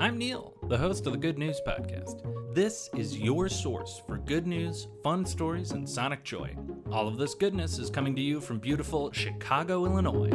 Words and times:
I'm 0.00 0.16
Neil, 0.16 0.54
the 0.68 0.78
host 0.78 1.06
of 1.06 1.12
the 1.12 1.18
Good 1.18 1.38
News 1.38 1.60
Podcast. 1.66 2.22
This 2.54 2.88
is 2.96 3.18
your 3.18 3.48
source 3.48 4.00
for 4.06 4.16
good 4.16 4.46
news, 4.46 4.86
fun 5.02 5.26
stories, 5.26 5.72
and 5.72 5.88
sonic 5.88 6.22
joy. 6.22 6.54
All 6.92 7.08
of 7.08 7.18
this 7.18 7.34
goodness 7.34 7.80
is 7.80 7.90
coming 7.90 8.14
to 8.14 8.22
you 8.22 8.40
from 8.40 8.60
beautiful 8.60 9.10
Chicago, 9.10 9.84
Illinois. 9.86 10.30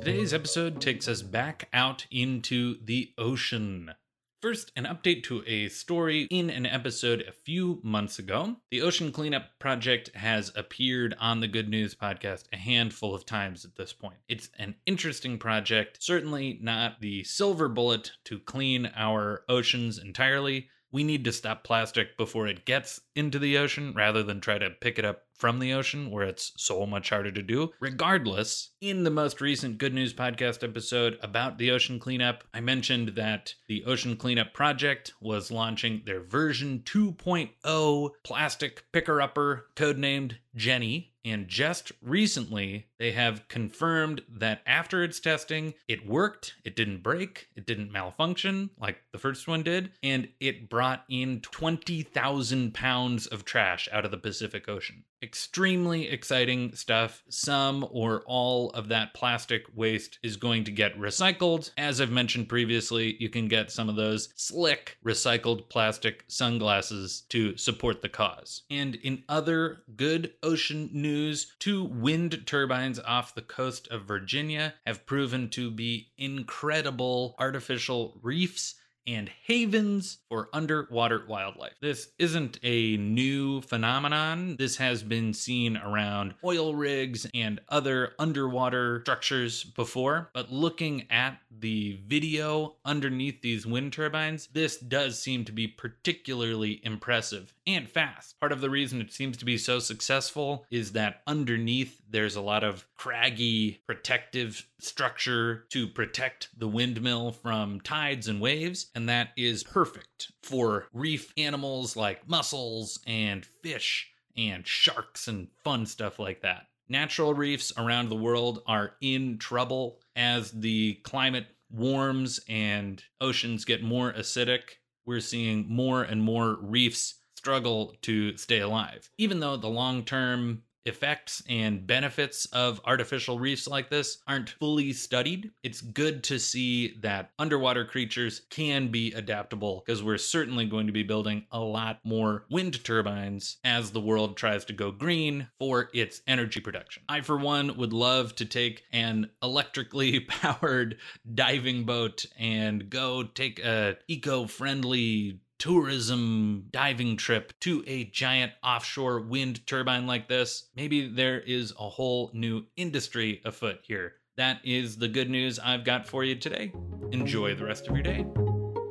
Today's 0.00 0.34
episode 0.34 0.80
takes 0.80 1.06
us 1.06 1.22
back 1.22 1.68
out 1.72 2.04
into 2.10 2.78
the 2.84 3.12
ocean. 3.16 3.92
First, 4.40 4.70
an 4.76 4.84
update 4.84 5.24
to 5.24 5.42
a 5.48 5.68
story 5.68 6.28
in 6.30 6.48
an 6.48 6.64
episode 6.64 7.24
a 7.26 7.32
few 7.32 7.80
months 7.82 8.20
ago. 8.20 8.54
The 8.70 8.82
Ocean 8.82 9.10
Cleanup 9.10 9.58
Project 9.58 10.14
has 10.14 10.52
appeared 10.54 11.16
on 11.18 11.40
the 11.40 11.48
Good 11.48 11.68
News 11.68 11.96
podcast 11.96 12.44
a 12.52 12.56
handful 12.56 13.16
of 13.16 13.26
times 13.26 13.64
at 13.64 13.74
this 13.74 13.92
point. 13.92 14.18
It's 14.28 14.48
an 14.56 14.76
interesting 14.86 15.38
project, 15.38 16.00
certainly 16.00 16.56
not 16.62 17.00
the 17.00 17.24
silver 17.24 17.68
bullet 17.68 18.12
to 18.26 18.38
clean 18.38 18.92
our 18.94 19.42
oceans 19.48 19.98
entirely. 19.98 20.68
We 20.92 21.02
need 21.02 21.24
to 21.24 21.32
stop 21.32 21.64
plastic 21.64 22.16
before 22.16 22.46
it 22.46 22.64
gets 22.64 23.00
into 23.16 23.40
the 23.40 23.58
ocean 23.58 23.92
rather 23.92 24.22
than 24.22 24.40
try 24.40 24.58
to 24.58 24.70
pick 24.70 25.00
it 25.00 25.04
up 25.04 25.24
from 25.38 25.58
the 25.58 25.72
ocean, 25.72 26.10
where 26.10 26.24
it's 26.24 26.52
so 26.56 26.84
much 26.84 27.10
harder 27.10 27.30
to 27.30 27.42
do. 27.42 27.72
Regardless, 27.80 28.70
in 28.80 29.04
the 29.04 29.10
most 29.10 29.40
recent 29.40 29.78
Good 29.78 29.94
News 29.94 30.12
Podcast 30.12 30.62
episode 30.62 31.18
about 31.22 31.58
the 31.58 31.70
ocean 31.70 31.98
cleanup, 31.98 32.44
I 32.52 32.60
mentioned 32.60 33.10
that 33.10 33.54
the 33.68 33.84
Ocean 33.84 34.16
Cleanup 34.16 34.52
Project 34.52 35.12
was 35.20 35.50
launching 35.50 36.02
their 36.04 36.20
version 36.20 36.82
2.0 36.84 38.10
plastic 38.24 38.84
picker 38.92 39.20
upper, 39.20 39.66
codenamed 39.76 40.36
Jenny. 40.54 41.14
And 41.24 41.46
just 41.46 41.92
recently, 42.00 42.86
they 42.98 43.12
have 43.12 43.48
confirmed 43.48 44.22
that 44.38 44.62
after 44.66 45.02
its 45.02 45.20
testing, 45.20 45.74
it 45.86 46.06
worked, 46.06 46.54
it 46.64 46.74
didn't 46.74 47.02
break, 47.02 47.48
it 47.54 47.66
didn't 47.66 47.92
malfunction 47.92 48.70
like 48.80 49.02
the 49.12 49.18
first 49.18 49.46
one 49.46 49.62
did, 49.62 49.90
and 50.02 50.28
it 50.40 50.70
brought 50.70 51.04
in 51.10 51.40
20,000 51.40 52.72
pounds 52.72 53.26
of 53.26 53.44
trash 53.44 53.88
out 53.92 54.06
of 54.06 54.10
the 54.10 54.16
Pacific 54.16 54.68
Ocean. 54.68 55.04
Extremely 55.20 56.08
exciting 56.08 56.74
stuff. 56.74 57.24
Some 57.28 57.86
or 57.90 58.22
all 58.26 58.70
of 58.70 58.88
that 58.88 59.14
plastic 59.14 59.64
waste 59.74 60.18
is 60.22 60.36
going 60.36 60.62
to 60.64 60.70
get 60.70 60.98
recycled. 60.98 61.72
As 61.76 62.00
I've 62.00 62.10
mentioned 62.10 62.48
previously, 62.48 63.16
you 63.18 63.28
can 63.28 63.48
get 63.48 63.72
some 63.72 63.88
of 63.88 63.96
those 63.96 64.28
slick 64.36 64.96
recycled 65.04 65.68
plastic 65.68 66.24
sunglasses 66.28 67.22
to 67.30 67.56
support 67.56 68.00
the 68.00 68.08
cause. 68.08 68.62
And 68.70 68.94
in 68.96 69.24
other 69.28 69.82
good 69.96 70.34
ocean 70.42 70.88
news, 70.92 71.54
two 71.58 71.84
wind 71.84 72.46
turbines 72.46 73.00
off 73.00 73.34
the 73.34 73.42
coast 73.42 73.88
of 73.88 74.04
Virginia 74.04 74.74
have 74.86 75.04
proven 75.04 75.48
to 75.50 75.70
be 75.70 76.12
incredible 76.16 77.34
artificial 77.38 78.18
reefs 78.22 78.76
and 79.08 79.30
havens 79.46 80.18
for 80.28 80.50
underwater 80.52 81.24
wildlife. 81.28 81.72
This 81.80 82.10
isn't 82.18 82.58
a 82.62 82.96
new 82.98 83.62
phenomenon. 83.62 84.56
This 84.58 84.76
has 84.76 85.02
been 85.02 85.32
seen 85.32 85.76
around 85.78 86.34
oil 86.44 86.74
rigs 86.74 87.26
and 87.34 87.60
other 87.68 88.12
underwater 88.18 89.00
structures 89.00 89.64
before, 89.64 90.30
but 90.34 90.52
looking 90.52 91.06
at 91.10 91.38
the 91.50 91.98
video 92.06 92.76
underneath 92.84 93.40
these 93.40 93.66
wind 93.66 93.92
turbines, 93.92 94.48
this 94.52 94.76
does 94.76 95.18
seem 95.18 95.44
to 95.46 95.52
be 95.52 95.66
particularly 95.66 96.80
impressive 96.84 97.54
and 97.66 97.88
fast. 97.88 98.38
Part 98.38 98.52
of 98.52 98.60
the 98.60 98.70
reason 98.70 99.00
it 99.00 99.12
seems 99.12 99.36
to 99.38 99.44
be 99.44 99.58
so 99.58 99.78
successful 99.78 100.66
is 100.70 100.92
that 100.92 101.22
underneath 101.26 102.00
there's 102.10 102.36
a 102.36 102.40
lot 102.40 102.64
of 102.64 102.86
craggy 102.96 103.80
protective 103.86 104.66
structure 104.78 105.64
to 105.70 105.86
protect 105.86 106.48
the 106.56 106.68
windmill 106.68 107.32
from 107.32 107.80
tides 107.80 108.28
and 108.28 108.40
waves, 108.40 108.86
and 108.98 109.08
that 109.08 109.28
is 109.36 109.62
perfect 109.62 110.32
for 110.42 110.88
reef 110.92 111.32
animals 111.36 111.96
like 111.96 112.28
mussels 112.28 112.98
and 113.06 113.46
fish 113.62 114.10
and 114.36 114.66
sharks 114.66 115.28
and 115.28 115.46
fun 115.62 115.86
stuff 115.86 116.18
like 116.18 116.42
that. 116.42 116.66
Natural 116.88 117.32
reefs 117.32 117.72
around 117.78 118.08
the 118.08 118.16
world 118.16 118.64
are 118.66 118.94
in 119.00 119.38
trouble 119.38 120.00
as 120.16 120.50
the 120.50 120.94
climate 121.04 121.46
warms 121.70 122.40
and 122.48 123.00
oceans 123.20 123.64
get 123.64 123.84
more 123.84 124.12
acidic. 124.14 124.62
We're 125.06 125.20
seeing 125.20 125.68
more 125.68 126.02
and 126.02 126.20
more 126.20 126.56
reefs 126.60 127.20
struggle 127.36 127.94
to 128.02 128.36
stay 128.36 128.58
alive. 128.58 129.08
Even 129.16 129.38
though 129.38 129.56
the 129.56 129.68
long 129.68 130.04
term 130.04 130.64
effects 130.84 131.42
and 131.48 131.86
benefits 131.86 132.46
of 132.46 132.80
artificial 132.84 133.38
reefs 133.38 133.68
like 133.68 133.90
this 133.90 134.18
aren't 134.26 134.50
fully 134.50 134.92
studied, 134.92 135.50
it's 135.62 135.80
good 135.80 136.22
to 136.24 136.38
see 136.38 136.96
that 137.00 137.30
underwater 137.38 137.84
creatures 137.84 138.42
can 138.50 138.88
be 138.88 139.12
adaptable 139.12 139.82
because 139.84 140.02
we're 140.02 140.18
certainly 140.18 140.66
going 140.66 140.86
to 140.86 140.92
be 140.92 141.02
building 141.02 141.44
a 141.52 141.60
lot 141.60 142.00
more 142.04 142.44
wind 142.50 142.82
turbines 142.84 143.58
as 143.64 143.90
the 143.90 144.00
world 144.00 144.36
tries 144.36 144.64
to 144.64 144.72
go 144.72 144.90
green 144.90 145.48
for 145.58 145.90
its 145.92 146.22
energy 146.26 146.60
production. 146.60 147.02
I, 147.08 147.20
for 147.20 147.36
one, 147.36 147.76
would 147.76 147.92
love 147.92 148.34
to 148.36 148.44
take 148.44 148.84
an 148.92 149.30
electrically 149.42 150.20
powered 150.28 150.98
diving 151.34 151.84
boat 151.84 152.24
and 152.38 152.88
go 152.88 153.22
take 153.22 153.58
a 153.58 153.96
eco-friendly 154.08 155.40
tourism 155.58 156.66
diving 156.70 157.16
trip 157.16 157.52
to 157.60 157.82
a 157.86 158.04
giant 158.04 158.52
offshore 158.62 159.20
wind 159.20 159.66
turbine 159.66 160.06
like 160.06 160.28
this, 160.28 160.68
maybe 160.76 161.08
there 161.08 161.40
is 161.40 161.72
a 161.78 161.88
whole 161.88 162.30
new 162.32 162.64
industry 162.76 163.40
afoot 163.44 163.80
here. 163.82 164.14
That 164.36 164.60
is 164.64 164.96
the 164.96 165.08
good 165.08 165.30
news 165.30 165.58
I've 165.58 165.84
got 165.84 166.06
for 166.06 166.22
you 166.22 166.36
today. 166.36 166.72
Enjoy 167.10 167.54
the 167.54 167.64
rest 167.64 167.88
of 167.88 167.94
your 167.94 168.02
day. 168.02 168.24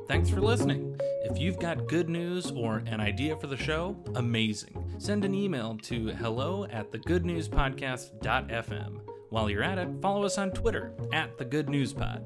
Thanks 0.07 0.29
for 0.29 0.41
listening. 0.41 0.99
If 1.23 1.37
you've 1.37 1.59
got 1.59 1.87
good 1.87 2.09
news 2.09 2.51
or 2.51 2.83
an 2.85 2.99
idea 2.99 3.37
for 3.37 3.47
the 3.47 3.57
show, 3.57 3.95
amazing. 4.15 4.95
Send 4.97 5.25
an 5.25 5.35
email 5.35 5.77
to 5.83 6.07
hello 6.09 6.65
at 6.65 6.91
thegoodnewspodcast.fm. 6.91 8.99
While 9.29 9.49
you're 9.49 9.63
at 9.63 9.77
it, 9.77 9.89
follow 10.01 10.23
us 10.23 10.37
on 10.37 10.51
Twitter 10.51 10.93
at 11.11 11.37
the 11.37 11.43
Good 11.43 11.69
News 11.69 11.93
Pod. 11.93 12.25